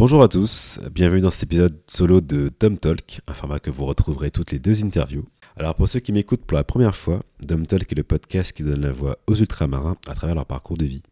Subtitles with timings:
[0.00, 3.84] Bonjour à tous, bienvenue dans cet épisode solo de Dom Talk, un format que vous
[3.84, 5.26] retrouverez toutes les deux interviews.
[5.58, 8.62] Alors pour ceux qui m'écoutent pour la première fois, Dom Talk est le podcast qui
[8.62, 11.02] donne la voix aux ultramarins à travers leur parcours de vie.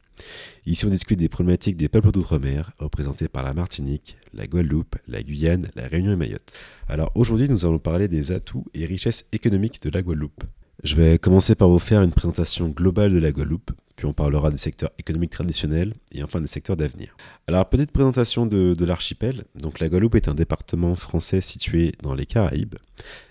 [0.64, 5.22] Ici on discute des problématiques des peuples d'outre-mer, représentés par la Martinique, la Guadeloupe, la
[5.22, 6.54] Guyane, la Réunion et Mayotte.
[6.88, 10.44] Alors aujourd'hui nous allons parler des atouts et richesses économiques de la Guadeloupe.
[10.82, 14.52] Je vais commencer par vous faire une présentation globale de la Guadeloupe, puis on parlera
[14.52, 17.16] des secteurs économiques traditionnels et enfin des secteurs d'avenir.
[17.48, 19.44] Alors, petite présentation de, l'archipel.
[19.56, 22.76] Donc, la Guadeloupe est un département français situé dans les Caraïbes.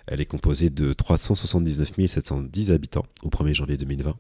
[0.08, 4.18] Elle est composée de 379 710 habitants au 1er janvier 2020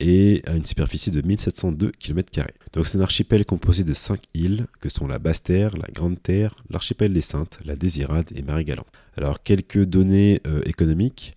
[0.00, 2.48] et a une superficie de 1702 km.
[2.72, 7.12] Donc c'est un archipel composé de 5 îles que sont la Basse-Terre, la Grande-Terre, l'archipel
[7.12, 8.88] des Saintes, la Désirade et Marie-Galante.
[9.16, 11.36] Alors quelques données euh, économiques.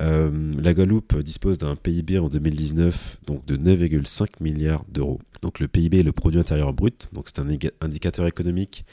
[0.00, 5.20] Euh, la Guadeloupe dispose d'un PIB en 2019 donc de 9,5 milliards d'euros.
[5.42, 7.48] Donc le PIB est le produit intérieur brut, donc c'est un
[7.80, 8.84] indicateur économique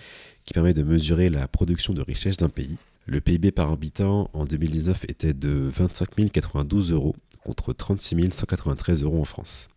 [0.45, 2.77] qui permet de mesurer la production de richesse d'un pays.
[3.07, 9.21] Le PIB par habitant en 2019 était de 25 092 euros contre 36 193 euros
[9.21, 9.69] en France,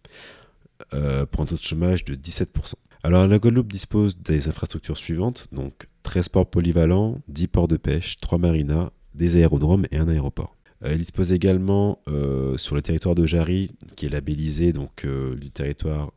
[0.93, 2.75] euh, pour un taux de chômage de 17%.
[3.03, 8.17] Alors la Guadeloupe dispose des infrastructures suivantes, donc 13 ports polyvalents, 10 ports de pêche,
[8.21, 10.57] 3 marinas, des aérodromes et un aéroport.
[10.85, 15.35] Euh, elle dispose également euh, sur le territoire de Jarry, qui est labellisé donc euh,
[15.37, 16.13] du territoire,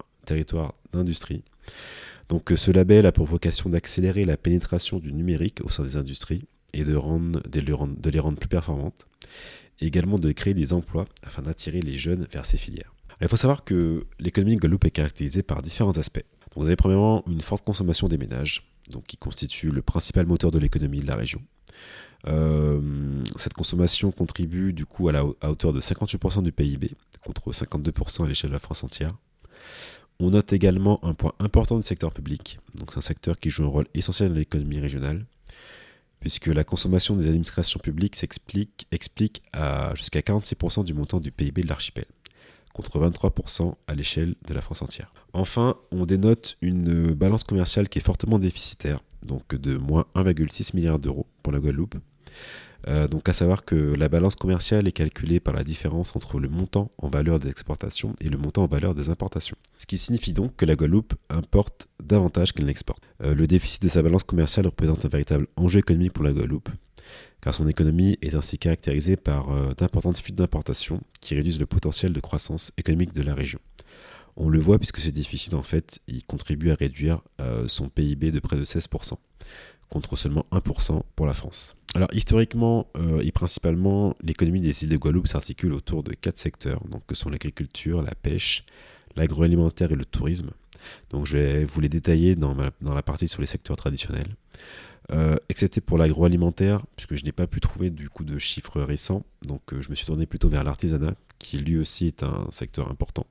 [0.93, 1.43] d'industrie.
[2.29, 6.45] Donc ce label a pour vocation d'accélérer la pénétration du numérique au sein des industries
[6.73, 9.07] et de, les, rendre, plus performantes.
[9.79, 12.93] Et également de créer des emplois afin d'attirer les jeunes vers ces filières.
[13.21, 16.25] il faut savoir que l'économie de Guadeloupe est caractérisée par différents aspects.
[16.55, 18.67] Donc, vous avez premièrement une forte consommation des ménages,
[19.05, 21.41] qui constitue le principal moteur de l'économie de la région.
[22.27, 26.91] Euh, cette consommation contribue du coup à, la, hauteur de 58% du PIB,
[27.25, 29.15] contre 52% à l'échelle de la France entière.
[30.19, 33.65] On note également un point important du secteur public, donc c'est un secteur qui joue
[33.65, 35.25] un rôle essentiel dans l'économie régionale,
[36.19, 41.61] puisque la consommation des administrations publiques s'explique explique à jusqu'à 46% du montant du PIB
[41.61, 42.05] de l'archipel,
[42.73, 45.13] contre 23% à l'échelle de la France entière.
[45.33, 50.97] Enfin, on dénote une balance commerciale qui est fortement déficitaire, donc de moins 1,6 milliard
[50.97, 51.95] d'euros pour la Guadeloupe.
[52.87, 56.47] Euh, donc à savoir que la balance commerciale est calculée par la différence entre le
[56.47, 59.57] montant en valeur des exportations et le montant en valeur des importations.
[59.77, 63.03] Ce qui signifie donc que la Guadeloupe importe davantage qu'elle n'exporte.
[63.23, 66.69] Euh, le déficit de sa balance commerciale représente un véritable enjeu économique pour la Guadeloupe,
[67.41, 72.13] car son économie est ainsi caractérisée par euh, d'importantes fuites d'importations qui réduisent le potentiel
[72.13, 73.59] de croissance économique de la région.
[74.39, 77.21] On le voit puisque ce déficit, en fait, il contribue à réduire
[77.65, 79.13] son PIB de près de 16%,
[79.89, 81.76] contre seulement 1% pour la France.
[81.97, 86.79] Alors historiquement euh, et principalement, l'économie des îles de Guadeloupe s'articule autour de quatre secteurs,
[86.87, 88.65] donc que sont l'agriculture, la pêche,
[89.15, 90.51] l'agroalimentaire et le tourisme.
[91.09, 94.35] Donc je vais vous les détailler dans, la partie sur les secteurs traditionnels.
[95.11, 99.25] Euh, excepté pour l'agroalimentaire, puisque je n'ai pas pu trouver du coup de chiffres récents,
[99.47, 103.25] donc je me suis tourné plutôt vers l'artisanat, qui lui aussi est un secteur important.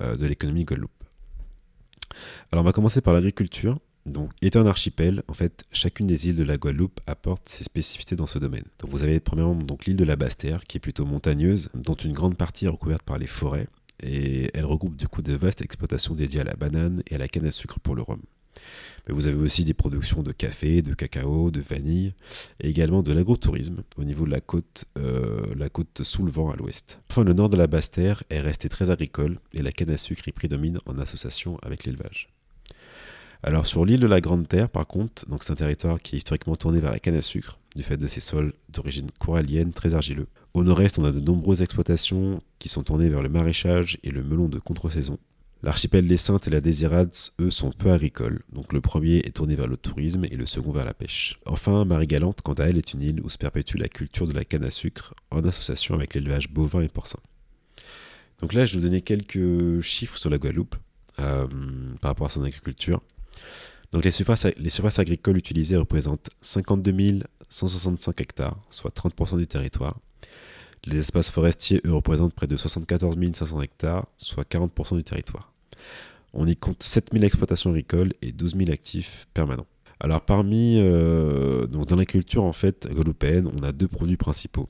[0.00, 0.92] Euh, de l'économie Guadeloupe.
[2.52, 3.78] Alors on va commencer par l'agriculture.
[4.06, 8.16] Donc, étant un archipel, en fait, chacune des îles de la Guadeloupe apporte ses spécificités
[8.16, 8.64] dans ce domaine.
[8.78, 12.12] Donc, vous avez premièrement donc l'île de la Basse-Terre, qui est plutôt montagneuse, dont une
[12.12, 13.68] grande partie est recouverte par les forêts,
[14.02, 17.28] et elle regroupe du coup de vastes exploitations dédiées à la banane et à la
[17.28, 18.20] canne à sucre pour le rhum.
[19.06, 22.14] Mais vous avez aussi des productions de café, de cacao, de vanille,
[22.60, 26.50] et également de l'agrotourisme au niveau de la côte, euh, la côte sous le vent
[26.50, 27.00] à l'ouest.
[27.10, 30.26] Enfin, le nord de la Basse-Terre est resté très agricole, et la canne à sucre
[30.28, 32.28] y prédomine en association avec l'élevage.
[33.42, 36.18] Alors sur l'île de la Grande Terre, par contre, donc c'est un territoire qui est
[36.18, 39.94] historiquement tourné vers la canne à sucre, du fait de ses sols d'origine corallienne très
[39.94, 40.26] argileux.
[40.52, 44.22] Au nord-est, on a de nombreuses exploitations qui sont tournées vers le maraîchage et le
[44.22, 45.18] melon de contre-saison.
[45.62, 49.56] L'archipel des Saintes et la Désirade, eux, sont peu agricoles, donc le premier est tourné
[49.56, 51.38] vers le tourisme et le second vers la pêche.
[51.46, 54.44] Enfin, Marie-Galante, quant à elle, est une île où se perpétue la culture de la
[54.44, 57.18] canne à sucre en association avec l'élevage bovin et porcin.
[58.40, 60.76] Donc là, je vais vous donner quelques chiffres sur la Guadeloupe
[61.20, 61.46] euh,
[62.00, 63.02] par rapport à son agriculture.
[63.92, 69.98] Donc les surfaces, les surfaces agricoles utilisées représentent 52 165 hectares, soit 30% du territoire.
[70.86, 75.52] Les espaces forestiers, eux, représentent près de 74 500 hectares, soit 40% du territoire.
[76.32, 79.66] On y compte 7000 exploitations agricoles et 12 000 actifs permanents.
[79.98, 84.68] Alors parmi, euh, donc dans l'agriculture en fait, guadeloupéenne, on a deux produits principaux,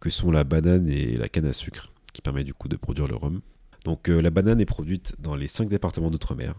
[0.00, 3.06] que sont la banane et la canne à sucre, qui permet du coup de produire
[3.06, 3.40] le rhum.
[3.84, 6.54] Donc euh, la banane est produite dans les cinq départements d'outre-mer.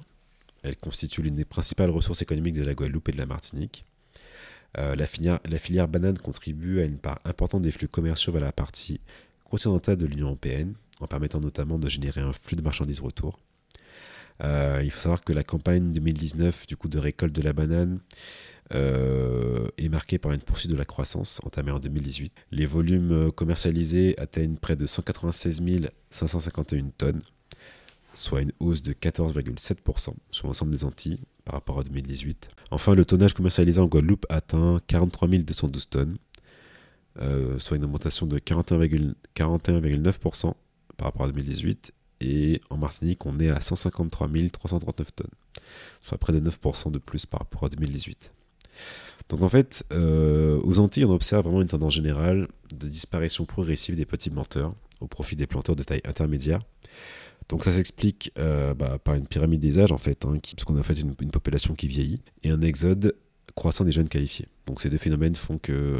[0.63, 3.85] Elle constitue l'une des principales ressources économiques de la Guadeloupe et de la Martinique.
[4.77, 8.99] Euh, la, filière, banane contribue à une part importante des flux commerciaux vers la partie
[9.45, 13.39] continentale de l'Union européenne, en permettant notamment de générer un flux de marchandises retour.
[14.41, 17.99] il faut savoir que la campagne 2019 du coup de récolte de la banane
[18.71, 22.31] est marquée par une poursuite de la croissance entamée en 2018.
[22.51, 25.63] Les volumes commercialisés atteignent près de 196
[26.11, 27.21] 551 tonnes,
[28.13, 32.49] soit une hausse de 14,7% sur l'ensemble des Antilles par rapport à 2018.
[32.71, 36.17] Enfin, le tonnage commercialisé en Guadeloupe atteint 43 212 tonnes,
[37.21, 40.53] euh, soit une augmentation de 41,9%
[40.97, 41.93] par rapport à 2018.
[42.21, 45.27] Et en Martinique, on est à 153 339 tonnes,
[46.01, 48.33] soit près de 9% de plus par rapport à 2018.
[49.29, 53.95] Donc en fait, euh, aux Antilles, on observe vraiment une tendance générale de disparition progressive
[53.95, 56.61] des petits planteurs au profit des planteurs de taille intermédiaire.
[57.49, 60.77] Donc ça s'explique euh, bah, par une pyramide des âges en fait, hein, parce qu'on
[60.77, 63.15] a fait une, population qui vieillit et un exode
[63.55, 64.47] croissant des jeunes qualifiés.
[64.67, 65.97] Donc ces deux phénomènes font que, euh,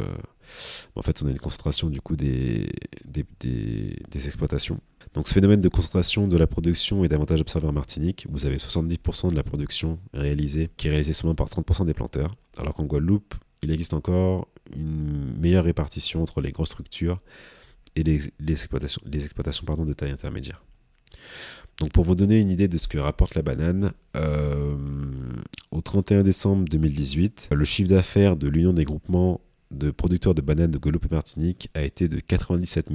[0.96, 2.70] en fait, on a une concentration du coup des,
[4.14, 4.80] exploitations.
[5.16, 8.28] Donc ce phénomène de concentration de la production est davantage observé en Martinique.
[8.30, 12.36] Vous avez 70% de la production réalisée qui est réalisée seulement par 30% des planteurs,
[12.58, 17.20] alors qu'en Guadeloupe, il existe encore une meilleure répartition entre les grosses structures
[17.96, 20.64] et les, exploitations, les exploitations de taille intermédiaire.
[21.80, 24.76] Donc pour vous donner une idée de ce que rapporte la banane, euh,
[25.72, 29.40] au 31 décembre 2018, le chiffre d'affaires de l'Union des groupements
[29.72, 32.90] de producteurs de bananes de Guadeloupe et Martinique a été de 97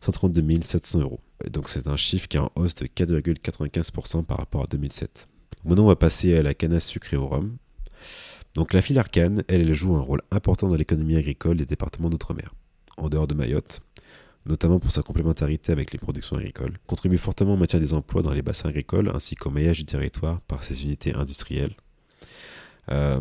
[0.00, 1.20] 132 700 euros.
[1.50, 5.28] donc c'est un chiffre qui est en hausse de 4,95% par rapport à 2007.
[5.64, 7.56] Maintenant on va passer à la canne à sucre et au rhum.
[8.54, 12.52] Donc la elle, elle joue un rôle important dans l'économie agricole des départements d'outre-mer.
[12.96, 13.80] En dehors de Mayotte,
[14.46, 18.32] notamment pour sa complémentarité avec les productions agricoles, contribue fortement au maintien des emplois dans
[18.32, 21.74] les bassins agricoles ainsi qu'au maillage du territoire par ses unités industrielles.
[22.90, 23.20] Euh,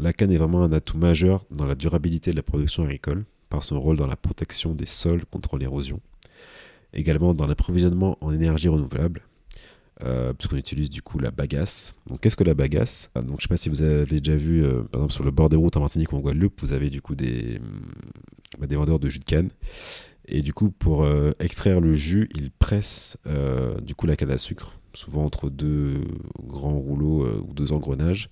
[0.00, 3.62] la canne est vraiment un atout majeur dans la durabilité de la production agricole par
[3.62, 6.00] son rôle dans la protection des sols contre l'érosion,
[6.92, 9.22] également dans l'approvisionnement en énergie renouvelable,
[10.02, 11.94] euh, puisqu'on utilise du coup la bagasse.
[12.08, 13.10] Donc qu'est-ce que la bagasse?
[13.14, 15.24] Ah, Donc je ne sais pas si vous avez déjà vu, euh, par exemple sur
[15.24, 17.60] le bord des routes en Martinique ou en Guadeloupe, vous avez du coup des,
[18.58, 19.50] bah, des vendeurs de jus de canne
[20.26, 24.30] et du coup, pour euh, extraire le jus, ils pressent euh, du coup la canne
[24.30, 26.02] à sucre, souvent entre deux
[26.42, 28.30] grands rouleaux euh, ou deux engrenages.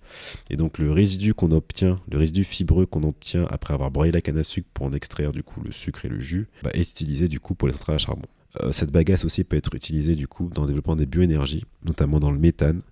[0.49, 4.23] Et donc le résidu qu'on obtient, le résidu fibreux qu'on obtient après avoir broyé la
[4.23, 6.81] canne à sucre pour en extraire du coup le sucre et le jus, bah, est
[6.81, 8.29] utilisé du coup pour les centrales à charbon.
[8.71, 12.31] cette bagasse aussi peut être utilisée du coup dans le développement des bioénergies, notamment dans
[12.31, 12.83] le méthane,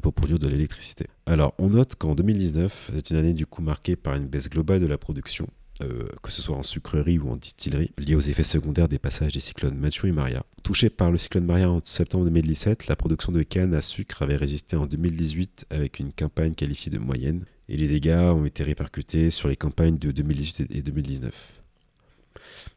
[0.00, 1.06] pour produire de l'électricité.
[1.26, 4.80] Alors on note qu'en 2019, c'est une année du coup marquée par une baisse globale
[4.80, 5.48] de la production
[5.82, 9.32] euh, que ce soit en sucrerie ou en distillerie, liés aux effets secondaires des passages
[9.32, 10.44] des cyclones Mathieu et Maria.
[10.62, 14.36] Touché par le cyclone Maria en septembre 2017, la production de canne à sucre avait
[14.36, 19.30] résisté en 2018 avec une campagne qualifiée de moyenne, et les dégâts ont été répercutés
[19.30, 21.62] sur les campagnes de 2018 et 2019.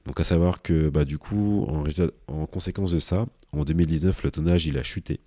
[0.05, 1.83] Donc à savoir que bah, du coup, en,
[2.27, 5.19] en conséquence de ça, en 2019, le tonnage il a chuté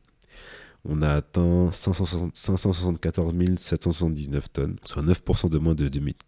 [0.84, 5.74] on a atteint 574 779 tonnes, soit 9% de moins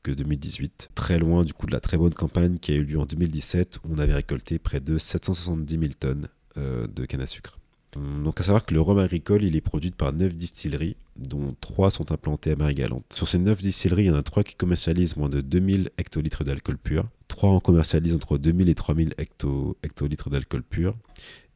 [0.02, 0.91] que 2018.
[0.94, 3.79] Très loin du coup de la très bonne campagne qui a eu lieu en 2017
[3.79, 7.58] où on avait récolté près de 770 000 tonnes euh, de canne à sucre.
[7.97, 11.91] Donc à savoir que le rhum agricole, il est produit par 9 distilleries, dont 3
[11.91, 13.05] sont implantées à Marie-Galante.
[13.12, 16.44] Sur ces 9 distilleries, il y en a 3 qui commercialisent moins de 2000 hectolitres
[16.44, 17.08] d'alcool pur.
[17.29, 20.97] 3 en commercialisent entre 2000 et 3000 hectolitres d'alcool pur.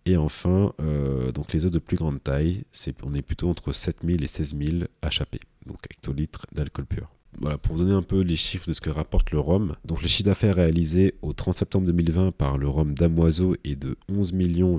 [0.07, 2.63] Et enfin, euh, donc les eaux de plus grande taille,
[3.03, 5.37] on est plutôt entre 7000 et 16000 HAP,
[5.67, 7.11] donc hectolitres d'alcool pur.
[7.41, 9.75] Voilà, pour vous donner un peu les chiffres de ce que rapporte le rhum.
[9.85, 13.97] Donc le chiffre d'affaires réalisé au 30 septembre 2020 par le rhum Damoiseau est de
[14.09, 14.33] 11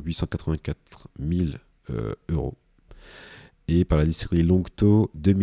[0.06, 1.50] 884 000
[2.30, 2.54] euros.
[3.68, 5.34] Et par la distillerie Longto, 2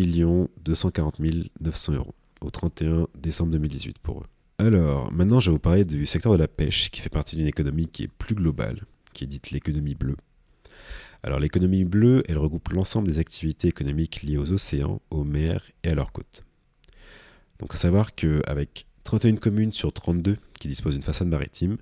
[0.64, 1.20] 240
[1.60, 4.26] 900 euros au 31 décembre 2018 pour eux.
[4.58, 7.48] Alors, maintenant je vais vous parler du secteur de la pêche qui fait partie d'une
[7.48, 10.16] économie qui est plus globale qui est dite l'économie bleue.
[11.22, 15.90] Alors l'économie bleue, elle regroupe l'ensemble des activités économiques liées aux océans, aux mers et
[15.90, 16.44] à leurs côtes.
[17.58, 21.78] Donc à savoir qu'avec 31 communes sur 32 qui disposent d'une façade maritime,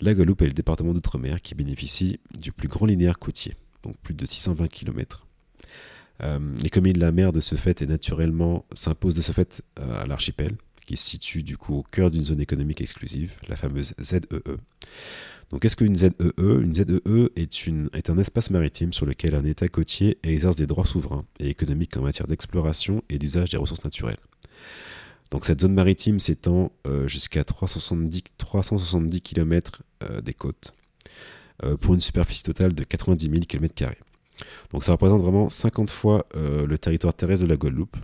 [0.00, 4.14] la Guadeloupe est le département d'outre-mer qui bénéficie du plus grand linéaire côtier, donc plus
[4.14, 5.26] de 620 km.
[6.22, 9.62] Euh, les communes de la mer de ce fait et naturellement s'imposent de ce fait
[9.78, 13.56] euh, à l'archipel, qui se situe du coup au cœur d'une zone économique exclusive, la
[13.56, 14.20] fameuse ZEE.
[15.52, 17.02] Donc qu'est-ce qu'une ZEE Une ZEE
[17.36, 21.26] est, une, est un espace maritime sur lequel un État côtier exerce des droits souverains
[21.38, 24.16] et économiques en matière d'exploration et d'usage des ressources naturelles?
[25.30, 29.82] Donc cette zone maritime s'étend euh, jusqu'à 370, 370 km
[30.22, 30.74] des côtes
[31.64, 33.74] euh, pour une superficie totale de 90 000 km.
[34.72, 37.96] Donc ça représente vraiment 50 fois euh, le territoire terrestre de la Guadeloupe.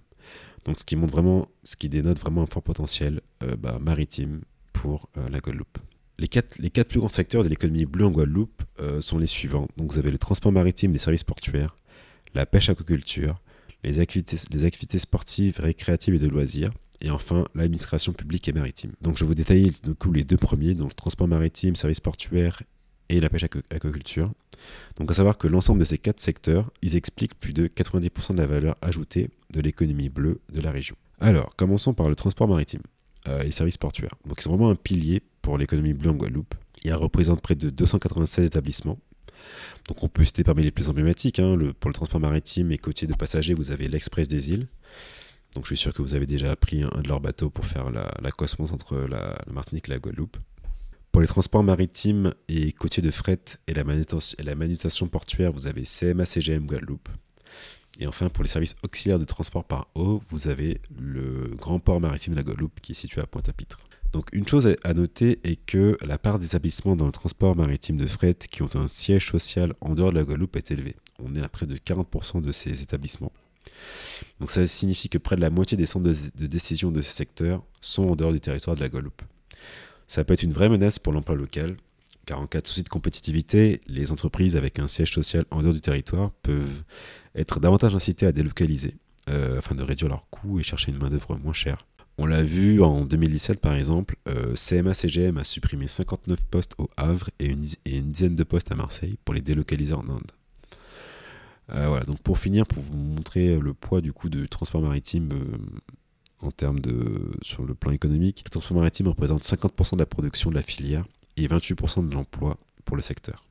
[0.66, 3.22] Donc ce qui montre vraiment, ce qui dénote vraiment un fort potentiel
[3.58, 4.42] bah, maritime
[4.74, 5.78] pour la Guadeloupe.
[6.18, 9.26] Les quatre, les quatre plus grands secteurs de l'économie bleue en Guadeloupe euh, sont les
[9.26, 9.68] suivants.
[9.76, 11.76] Donc vous avez le transport maritime, les services portuaires,
[12.34, 13.40] la pêche aquaculture,
[13.84, 16.70] les activités, les activités sportives, récréatives et de loisirs,
[17.00, 18.92] et enfin l'administration publique et maritime.
[19.00, 22.62] Donc je vais vous détailler du les deux premiers, donc le transport maritime, services portuaires
[23.08, 24.32] et la pêche aquaculture.
[24.96, 28.38] Donc à savoir que l'ensemble de ces quatre secteurs, ils expliquent plus de 90% de
[28.38, 30.96] la valeur ajoutée de l'économie bleue de la région.
[31.20, 32.82] Alors, commençons par le transport maritime
[33.28, 34.14] euh, et les services portuaires.
[34.26, 36.54] Donc c'est vraiment un pilier pour l'économie bleue en Guadeloupe.
[36.84, 38.98] Il représente près de 296 établissements.
[39.86, 43.08] Donc on peut citer parmi les plus emblématiques, hein, pour le transport maritime et côtier
[43.08, 44.68] de passagers, vous avez l'Express des îles,
[45.54, 47.90] donc je suis sûr que vous avez déjà pris un, de leurs bateaux pour faire
[47.90, 50.36] la, cosmos entre la, Martinique et la Guadeloupe.
[51.12, 56.26] Pour les transports maritimes et côtiers de fret et la, manutention, portuaire, vous avez CMA
[56.26, 57.08] CGM Guadeloupe.
[58.00, 62.02] Et enfin, pour les services auxiliaires de transport par eau, vous avez le grand port
[62.02, 63.87] maritime de la Guadeloupe qui est situé à Pointe-à-Pitre.
[64.12, 67.98] Donc une chose à noter est que la part des établissements dans le transport maritime
[67.98, 70.96] de fret qui ont un siège social en dehors de la Guadeloupe est élevée.
[71.18, 73.32] On est à près de 40% de ces établissements.
[74.40, 77.62] Donc ça signifie que près de la moitié des centres de, décision de ce secteur
[77.80, 79.22] sont en dehors du territoire de la Guadeloupe.
[80.06, 81.76] Ça peut être une vraie menace pour l'emploi local,
[82.24, 85.74] car en cas de souci de compétitivité, les entreprises avec un siège social en dehors
[85.74, 86.82] du territoire peuvent
[87.34, 88.94] être davantage incitées à délocaliser,
[89.28, 91.86] euh, afin de réduire leurs coûts et chercher une main-d'œuvre moins chère.
[92.20, 97.30] On l'a vu en 2017 par exemple, euh, CMA-CGM a supprimé 59 postes au Havre
[97.38, 97.60] et une,
[98.10, 100.32] dizaine de postes à Marseille pour les délocaliser en Inde.
[101.70, 105.30] Euh, voilà, donc pour finir, pour vous montrer le poids du coût du transport maritime
[105.32, 105.58] euh,
[106.40, 110.50] en termes de sur le plan économique, le transport maritime représente 50% de la production
[110.50, 111.04] de la filière
[111.36, 113.44] et 28% de l'emploi pour le secteur.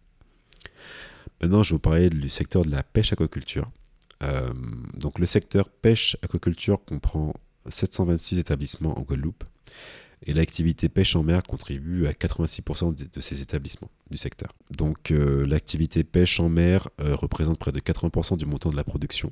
[1.41, 3.69] Maintenant, je vais vous parler du secteur de la pêche aquaculture.
[4.95, 7.33] Donc le secteur pêche aquaculture comprend
[7.69, 9.43] 726 établissements en Guadeloupe
[10.25, 14.53] et l'activité pêche en mer contribue à 86% de, ces établissements du secteur.
[14.75, 18.83] Donc euh, l'activité pêche en mer euh, représente près de 80% du montant de la
[18.83, 19.31] production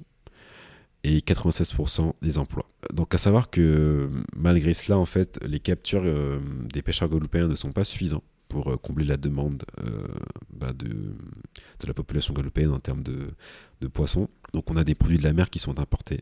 [1.04, 2.68] et 96% des emplois.
[2.94, 6.40] Donc à savoir que malgré cela, en fait, les captures euh,
[6.72, 9.66] des pêcheurs guadeloupéens ne sont pas suffisants pour combler la demande
[10.54, 11.16] bah, de,
[11.86, 13.32] la population guadeloupéenne en termes de,
[13.82, 14.30] de poissons.
[14.54, 16.22] Donc on a des produits de la mer qui sont importés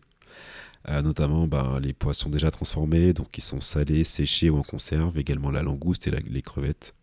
[0.88, 5.52] notamment ben, les poissons déjà transformés, donc qui sont salés, séchés ou en conserve, également
[5.52, 6.94] la langouste et les crevettes.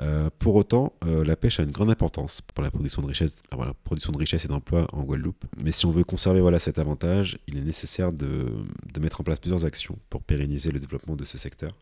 [0.00, 4.44] Euh, pour autant, euh, la pêche a une grande importance pour la production de richesse,
[4.44, 5.44] et d'emplois en Guadeloupe.
[5.56, 8.64] Mais si on veut conserver cet avantage, il est nécessaire de
[9.00, 11.72] mettre en place plusieurs actions pour pérenniser le développement de ce secteur.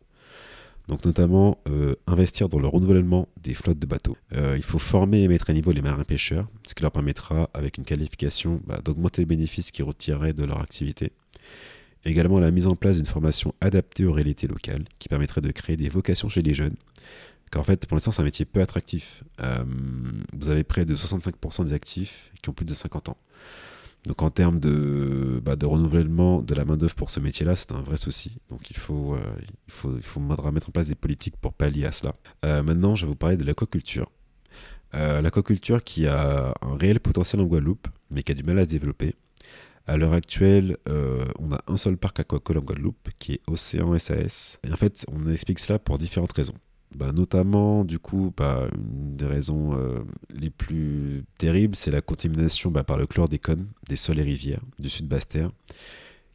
[0.88, 4.16] Donc notamment euh, investir dans le renouvellement des flottes de bateaux.
[4.34, 7.50] Euh, il faut former et mettre à niveau les marins pêcheurs, ce qui leur permettra,
[7.54, 11.12] avec une qualification, bah, d'augmenter les bénéfices qu'ils retireraient de leur activité.
[12.04, 15.76] Également la mise en place d'une formation adaptée aux réalités locales, qui permettrait de créer
[15.76, 16.76] des vocations chez les jeunes.
[17.50, 19.24] Car en fait, pour l'instant, c'est un métier peu attractif.
[19.40, 19.64] Euh,
[20.32, 23.16] vous avez près de 65% des actifs qui ont plus de 50 ans.
[24.06, 27.80] Donc en termes de, bah, de renouvellement de la main-d'œuvre pour ce métier-là, c'est un
[27.80, 28.38] vrai souci.
[28.48, 29.18] Donc il faut, euh,
[29.66, 32.14] il faut, il faut mettre en place des politiques pour pallier à cela.
[32.44, 34.10] Euh, maintenant, je vais vous parler de l'aquaculture.
[34.94, 38.62] Euh, l'aquaculture qui a un réel potentiel en Guadeloupe, mais qui a du mal à
[38.62, 39.16] se développer.
[39.88, 40.78] À l'heure actuelle,
[41.38, 44.58] on a un seul parc aquacole en Guadeloupe, qui est Océan SAS.
[44.66, 46.56] Et en fait, on explique cela pour différentes raisons.
[46.96, 49.98] Bah, notamment, du coup, bah, une des raisons euh,
[50.30, 54.88] les plus terribles, c'est la contamination bah, par le chlordécone des sols et rivières du
[54.88, 55.50] sud Basse-Terre,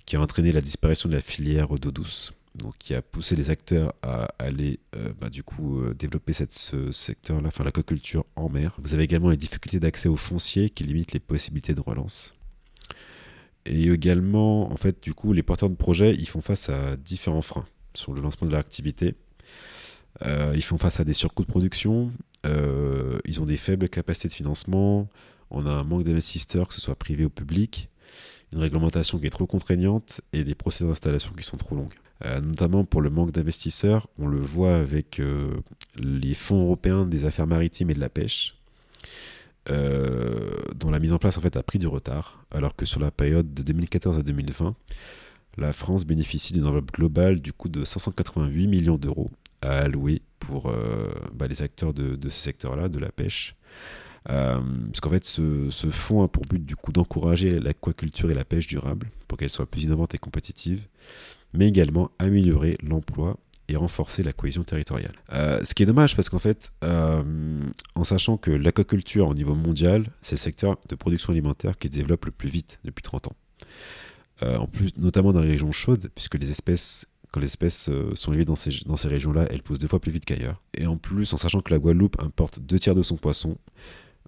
[0.06, 3.50] qui a entraîné la disparition de la filière d'eau douce, donc qui a poussé les
[3.50, 8.76] acteurs à aller, euh, du coup, euh, développer ce secteur-là, enfin l'aquaculture en mer.
[8.78, 12.36] Vous avez également les difficultés d'accès aux fonciers qui limitent les possibilités de relance.
[13.66, 17.42] Et également, en fait, du coup, les porteurs de projets, ils font face à différents
[17.42, 17.66] freins
[17.96, 19.16] sur le lancement de leur activité
[20.22, 22.12] ils font face à des surcoûts de production,
[22.46, 25.08] euh, ils ont des faibles capacités de financement,
[25.50, 27.90] on a un manque d'investisseurs, que ce soit privé ou public,
[28.52, 31.94] une réglementation qui est trop contraignante et des procédures d'installation qui sont trop longues.
[32.26, 35.22] Euh, notamment pour le manque d'investisseurs, on le voit avec
[35.96, 38.56] les fonds européens des affaires maritimes et de la pêche,
[39.68, 43.64] dont la mise en place a pris du retard, alors que sur la période de
[43.64, 44.76] 2014 à 2020,
[45.58, 49.88] la France bénéficie d'une enveloppe globale du coût de 588 millions d'euros à
[50.40, 53.56] pour euh, bah, les acteurs de, ce secteur-là, de la pêche.
[54.30, 59.10] Euh, parce qu'en fait, ce, fonds a pour but d'encourager l'aquaculture et la pêche durable
[59.28, 60.88] pour qu'elle soit plus innovante et compétitive,
[61.54, 63.38] mais également améliorer l'emploi
[63.68, 65.14] et renforcer la cohésion territoriale.
[65.32, 70.12] Euh, ce qui est dommage parce qu'en fait, en sachant que l'aquaculture au niveau mondial,
[70.22, 73.36] c'est le secteur de production alimentaire qui se développe le plus vite depuis 30 ans.
[74.42, 78.34] en plus, notamment dans les régions chaudes, puisque les espèces quand les espèces euh, sont
[78.34, 80.62] élevées dans ces, régions-là, elles poussent deux fois plus vite qu'ailleurs.
[80.74, 83.58] Et en plus, en sachant que la Guadeloupe importe deux tiers de son poisson,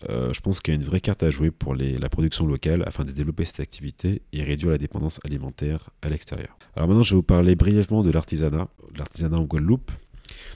[0.09, 3.05] je pense qu'il y a une vraie carte à jouer pour la production locale afin
[3.05, 6.57] de développer cette activité et réduire la dépendance alimentaire à l'extérieur.
[6.75, 8.67] Alors maintenant, je vais vous parler brièvement de l'artisanat,
[8.97, 9.91] l'artisanat en Guadeloupe.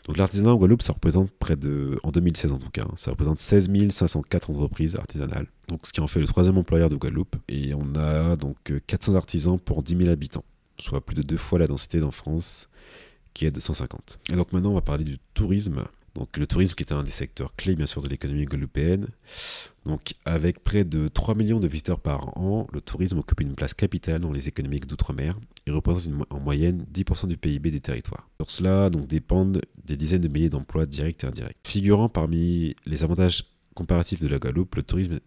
[0.05, 3.11] Donc l'artisanat en Guadeloupe, ça représente près de, en 2016 en tout cas, hein, ça
[3.11, 5.47] représente 16 504 entreprises artisanales.
[5.67, 7.35] Donc ce qui en fait le troisième employeur de Guadeloupe.
[7.47, 10.45] Et on a donc 400 artisans pour 10 000 habitants,
[10.79, 12.69] soit plus de deux fois la densité d'en France,
[13.33, 14.19] qui est de 150.
[14.31, 15.83] Et donc maintenant, on va parler du tourisme.
[16.15, 19.09] Donc le tourisme qui est un des secteurs clés bien sûr de l'économie guadeloupéenne.
[19.85, 23.75] Donc avec près de 3 millions de visiteurs par an, le tourisme occupe une place
[23.75, 25.33] capitale dans les économies d'outre-mer
[25.67, 28.27] et représente en moyenne 10% du PIB des territoires.
[28.41, 31.57] Sur cela donc dépendent des dizaines de milliers d'emplois directs et indirects.
[31.63, 33.43] Figurant parmi les avantages
[33.77, 35.19] comparatif de la Guadeloupe, le tourisme,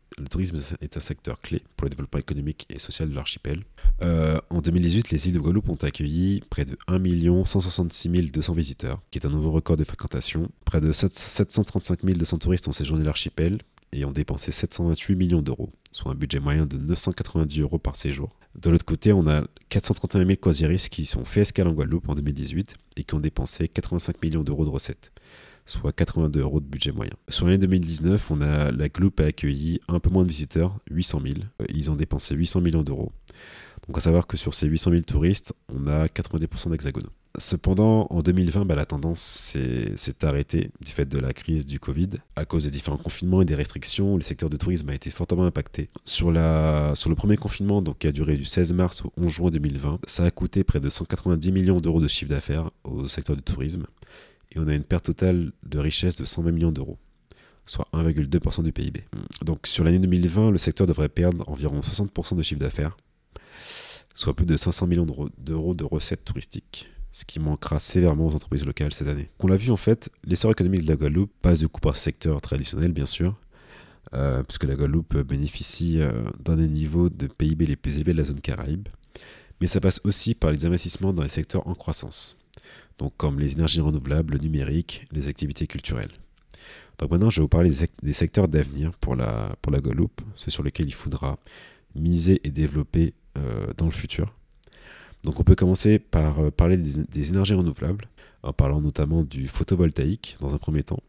[0.81, 3.63] est un secteur clé pour le développement économique et social de l'archipel.
[4.03, 9.01] Euh, en 2018, les îles de Guadeloupe ont accueilli près de 1 166 200 visiteurs,
[9.13, 10.51] qui est un nouveau record de fréquentation.
[10.65, 13.59] Près de 735 200 touristes ont séjourné l'archipel
[13.93, 18.35] et ont dépensé 728 millions d'euros, soit un budget moyen de 990 euros par séjour.
[18.57, 22.17] De l'autre côté, on a 431 000 croisiéristes qui sont fait escale en Guadeloupe en
[22.17, 25.13] 2018 et qui ont dépensé 85 millions d'euros de recettes
[25.71, 27.13] soit 82 euros de budget moyen.
[27.29, 31.21] Sur l'année 2019, on a, la Gloop a accueilli un peu moins de visiteurs, 800
[31.23, 31.35] 000.
[31.73, 33.13] Ils ont dépensé 800 millions d'euros.
[33.87, 37.11] Donc à savoir que sur ces 800 000 touristes, on a 90% d'hexagonaux.
[37.39, 42.11] Cependant, en 2020, bah, la tendance s'est arrêtée du fait de la crise du Covid.
[42.35, 45.45] À cause des différents confinements et des restrictions, le secteur du tourisme a été fortement
[45.45, 45.91] impacté.
[46.05, 49.31] Sur, la, sur le premier confinement, donc, qui a duré du 16 mars au 11
[49.31, 53.37] juin 2020, ça a coûté près de 190 millions d'euros de chiffre d'affaires au secteur
[53.37, 53.87] du tourisme
[54.53, 56.99] et on a une perte totale de richesse de 120 millions d'euros,
[57.67, 59.05] soit 1,2% du PIB.
[59.43, 62.97] Donc sur l'année 2020, le secteur devrait perdre environ 60% de chiffre d'affaires,
[64.15, 65.07] soit plus de 500 millions
[65.39, 69.31] d'euros de recettes touristiques, ce qui manquera sévèrement aux entreprises locales cette année.
[69.39, 72.41] On l'a vu en fait, l'essor économique de la Guadeloupe passe du coup par secteur
[72.41, 73.37] traditionnel bien sûr,
[74.15, 78.19] euh, puisque la Guadeloupe bénéficie euh, d'un des niveaux de PIB les plus élevés de
[78.19, 78.89] la zone Caraïbe,
[79.61, 82.40] mais ça passe aussi par les investissements dans les secteurs en croissance
[83.01, 86.13] donc comme les énergies renouvelables, le numérique, les activités culturelles.
[86.99, 87.71] Donc maintenant, je vais vous parler
[88.03, 91.39] des secteurs d'avenir pour la, pour la Guadeloupe, ceux sur lesquels il faudra
[91.95, 94.35] miser et développer euh, dans le futur.
[95.25, 98.07] Donc on peut commencer par euh, parler des, énergies renouvelables,
[98.43, 101.03] en parlant notamment du photovoltaïque dans un premier temps,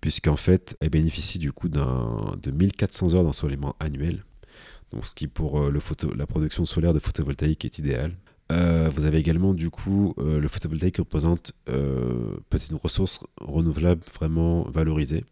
[0.00, 4.24] puisqu'en fait, elle bénéficie du coup de 1400 heures d'ensoleillement annuel,
[4.92, 8.16] donc ce qui pour euh, le photo, la production solaire de photovoltaïque est idéal.
[8.50, 13.20] Euh, vous avez également du coup euh, le photovoltaïque qui représente euh, peut-être une ressource
[13.40, 15.24] renouvelable vraiment valorisée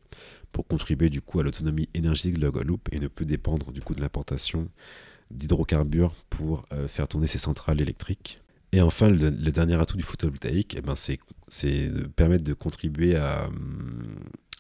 [0.53, 3.81] pour contribuer du coup à l'autonomie énergétique de la Guadeloupe et ne plus dépendre du
[3.81, 4.69] coup de l'importation
[5.31, 8.41] d'hydrocarbures pour faire tourner ses centrales électriques.
[8.73, 11.19] Et enfin, le, dernier atout du photovoltaïque, eh ben, c'est
[11.91, 13.51] de permettre de contribuer à,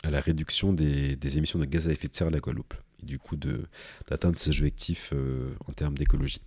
[0.02, 2.74] à la réduction des, des, émissions de gaz à effet de serre de la Guadeloupe
[3.02, 5.14] et du coup d'atteindre ses objectifs
[5.66, 6.42] en termes d'écologie.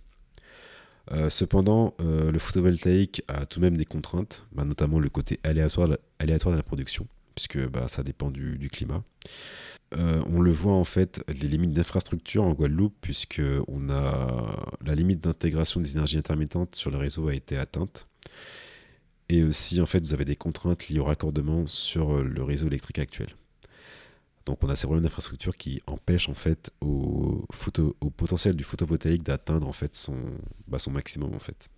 [1.10, 5.40] Euh, cependant, euh, le photovoltaïque a tout de même des contraintes, bah, notamment le côté
[5.42, 9.02] aléatoire, de la production, puisque bah, ça dépend du, climat.
[9.94, 13.42] Euh, on le voit en fait, les limites d'infrastructure en Guadeloupe, puisque
[13.90, 18.06] a la limite d'intégration des énergies intermittentes sur le réseau a été atteinte.
[19.28, 22.98] Et aussi, en fait, vous avez des contraintes liées au raccordement sur le réseau électrique
[22.98, 23.28] actuel.
[24.46, 27.46] Donc on a ces problèmes d'infrastructure qui empêchent en fait au,
[28.16, 29.70] potentiel du photovoltaïque d'atteindre
[30.68, 31.68] bah, son maximum en fait.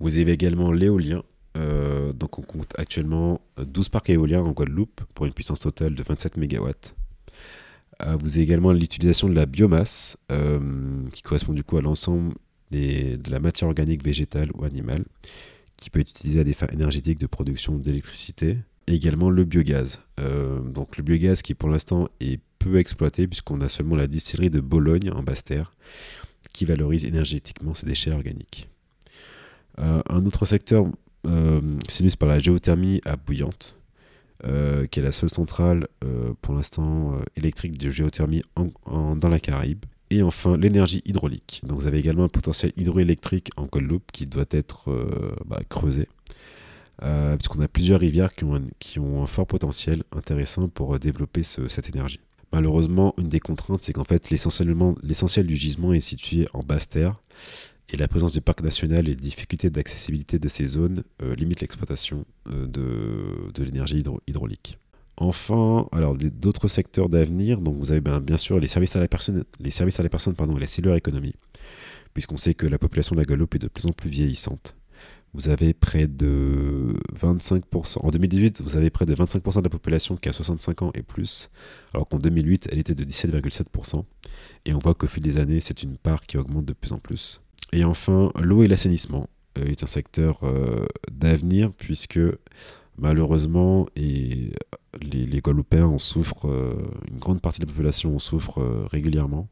[0.00, 1.22] Vous avez également l'éolien.
[1.56, 6.02] Euh, donc on compte actuellement 12 parcs éoliens en Guadeloupe pour une puissance totale de
[6.02, 6.70] 27 MW.
[8.02, 12.34] Euh, vous avez également l'utilisation de la biomasse euh, qui correspond du coup à l'ensemble
[12.70, 15.04] de la matière organique végétale ou animale
[15.76, 20.00] qui peut être utilisée à des fins énergétiques de production d'électricité, également le biogaz.
[20.20, 24.50] Euh, donc le biogaz qui pour l'instant est peu exploité puisqu'on a seulement la distillerie
[24.50, 25.72] de Bologne en Basse-Terre
[26.52, 28.68] qui valorise énergétiquement ces déchets organiques.
[29.78, 30.86] Euh, un autre secteur
[31.26, 31.60] euh,
[32.18, 33.76] par la géothermie à Bouillante,
[34.44, 35.88] euh, qui est la seule centrale
[36.40, 39.84] pour l'instant électrique de géothermie dans la Caraïbe.
[40.10, 41.62] Et enfin, l'énergie hydraulique.
[41.64, 44.90] Donc vous avez également un potentiel hydroélectrique en Guadeloupe qui doit être
[45.46, 46.06] bah, creusé
[47.02, 51.88] euh, puisqu'on a plusieurs rivières qui ont, un, fort potentiel intéressant pour euh, développer cette
[51.88, 52.20] énergie.
[52.52, 57.22] Malheureusement, une des contraintes, c'est qu'en fait, l'essentiel du gisement est situé en basse terre,
[57.88, 61.60] et la présence du parc national et les difficultés d'accessibilité de ces zones euh, limitent
[61.60, 64.78] l'exploitation de, l'énergie hydraulique.
[65.16, 69.08] Enfin, alors d'autres secteurs d'avenir, donc vous avez bien, bien, sûr les services à la
[69.08, 71.34] personne, les services à la personne pardon, et la cellulaire économie,
[72.14, 74.74] puisqu'on sait que la population de la Guadeloupe est de plus en plus vieillissante.
[75.34, 77.98] Vous avez près de 25%.
[78.00, 81.02] En 2018, vous avez près de 25% de la population qui a 65 ans et
[81.02, 81.48] plus,
[81.94, 84.04] alors qu'en 2008, elle était de 17,7%.
[84.66, 86.98] Et on voit qu'au fil des années, c'est une part qui augmente de plus en
[86.98, 87.40] plus.
[87.72, 92.20] Et enfin, l'eau et l'assainissement euh, est un secteur euh, d'avenir puisque
[92.98, 94.52] malheureusement, et
[95.00, 96.74] les, les Guadeloupéens en souffrent, euh,
[97.10, 99.48] une grande partie de la population en souffre régulièrement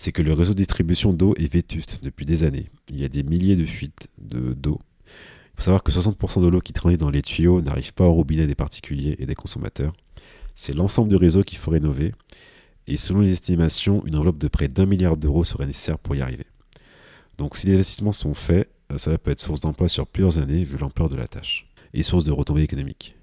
[0.00, 2.70] c'est que le réseau de distribution d'eau est vétuste depuis des années.
[2.88, 4.80] Il y a des milliers de fuites d'eau.
[5.04, 8.14] Il faut savoir que 60% de l'eau qui transite dans les tuyaux n'arrive pas au
[8.14, 9.92] robinet des particuliers et des consommateurs.
[10.54, 12.14] C'est l'ensemble du réseau qu'il faut rénover.
[12.86, 16.22] Et selon les estimations, une enveloppe de près d'un milliard d'euros serait nécessaire pour y
[16.22, 16.46] arriver.
[17.36, 20.64] Donc si les investissements sont faits, euh, cela peut être source d'emploi sur plusieurs années
[20.64, 23.16] vu l'ampleur de la tâche, et source de retombées économiques.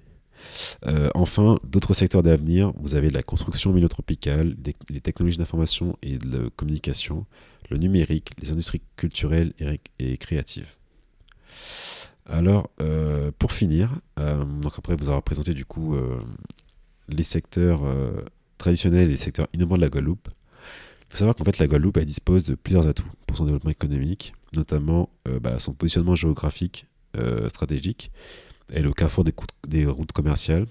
[0.86, 4.56] Euh, enfin, d'autres secteurs d'avenir, vous avez la construction militropicale,
[4.90, 7.26] les technologies d'information et de communication,
[7.70, 9.52] le numérique, les industries culturelles
[9.98, 10.74] et, créatives.
[12.26, 15.96] Alors, euh, pour finir, euh, donc après vous avoir présenté du coup
[17.08, 17.80] les secteurs
[18.58, 21.96] traditionnels et les secteurs innovants de la Guadeloupe, il faut savoir qu'en fait la Guadeloupe
[21.96, 25.08] elle dispose de plusieurs atouts pour son développement économique, notamment
[25.40, 26.86] bah, son positionnement géographique
[27.48, 28.12] stratégique,
[28.72, 29.24] est au carrefour
[29.66, 30.66] des, routes commerciales,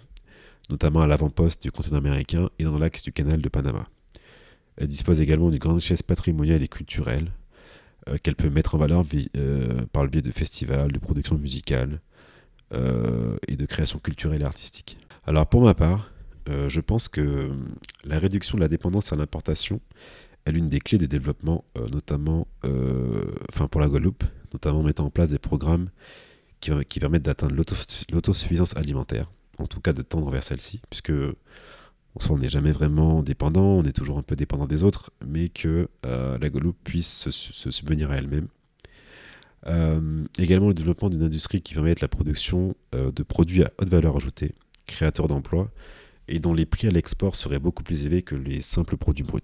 [0.70, 3.86] notamment à l'avant-poste du continent américain et dans l'axe du canal de Panama.
[4.78, 7.32] Elle dispose également d'une grande richesse patrimoniale et culturelle
[8.08, 9.04] euh, qu'elle peut mettre en valeur
[9.36, 12.00] euh, par le biais de festivals, de productions musicales
[12.74, 14.98] euh, et de créations culturelles et artistiques.
[15.26, 16.12] Alors pour ma part,
[16.70, 17.52] je pense que
[18.06, 19.82] la réduction de la dépendance à l'importation
[20.46, 22.48] est l'une des clés de développement, notamment
[23.50, 25.90] enfin pour la Guadeloupe, notamment en mettant en place des programmes
[26.60, 27.56] qui, permettent d'atteindre
[28.12, 31.14] l'autosuffisance alimentaire, en tout cas de tendre vers celle-ci, puisque
[32.30, 35.88] on n'est jamais vraiment dépendant, on est toujours un peu dépendant des autres, mais que
[36.06, 38.48] euh, la Guadeloupe puisse se, subvenir à elle-même.
[39.68, 43.90] Euh, également le développement d'une industrie qui permet la production euh, de produits à haute
[43.90, 45.70] valeur ajoutée, créateurs d'emplois,
[46.28, 49.42] et dont les prix à l'export seraient beaucoup plus élevés que les simples produits bruts.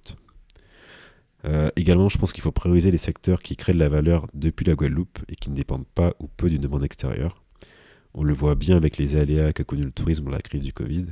[1.46, 4.66] Euh, également, je pense qu'il faut prioriser les secteurs qui créent de la valeur depuis
[4.66, 7.44] la Guadeloupe et qui ne dépendent pas ou peu d'une demande extérieure.
[8.14, 10.72] On le voit bien avec les aléas qu'a connu le tourisme dans la crise du
[10.72, 11.08] Covid.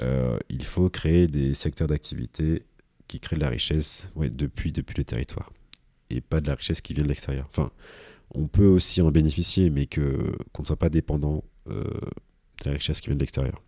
[0.00, 2.64] Euh, il faut créer des secteurs d'activité
[3.06, 5.52] qui créent de la richesse depuis, depuis le territoire
[6.10, 7.46] et pas de la richesse qui vient de l'extérieur.
[7.48, 7.70] Enfin,
[8.34, 13.00] on peut aussi en bénéficier, mais qu'on ne soit pas dépendant euh, de la richesse
[13.00, 13.62] qui vient de l'extérieur.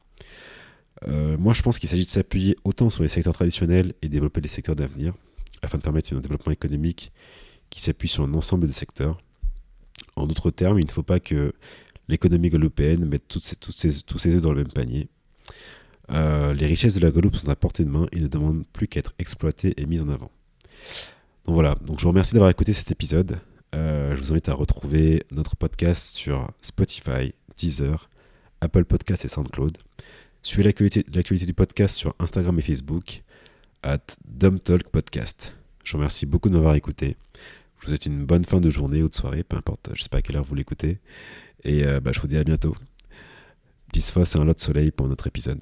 [1.07, 4.49] moi, je pense qu'il s'agit de s'appuyer autant sur les secteurs traditionnels et développer les
[4.49, 5.14] secteurs d'avenir,
[5.62, 7.12] afin de permettre un développement économique
[7.71, 9.19] qui s'appuie sur un ensemble de secteurs.
[10.14, 11.53] En d'autres termes, il ne faut pas que
[12.09, 15.09] l'économie guadeloupéenne mette tous ses œufs dans le même panier.
[16.11, 18.87] Euh, les richesses de la Guadeloupe sont à portée de main et ne demandent plus
[18.87, 20.31] qu'à être exploitées et mises en avant.
[21.47, 23.38] Donc voilà, donc je vous remercie d'avoir écouté cet épisode.
[23.75, 28.09] Euh, je vous invite à retrouver notre podcast sur Spotify, Deezer,
[28.61, 29.77] Apple Podcasts et SoundCloud.
[30.42, 33.25] Suivez l'actualité du podcast sur Instagram et Facebook
[33.83, 33.99] at
[34.65, 35.57] Talk Podcast.
[35.85, 37.17] Je vous remercie beaucoup de m'avoir écouté.
[37.79, 40.09] Je vous souhaite une bonne fin de journée ou de soirée, peu importe, je sais
[40.09, 40.99] pas à quelle heure vous l'écoutez.
[41.65, 42.75] Et euh, bah, je vous dis à bientôt.
[43.93, 45.61] Peace fois, c'est un lot de soleil pour notre épisode.